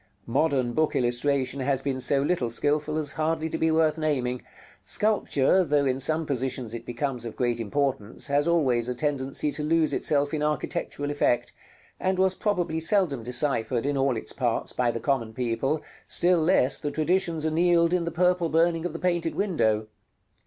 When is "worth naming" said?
3.69-4.41